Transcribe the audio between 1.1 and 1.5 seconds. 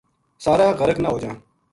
ہو جاں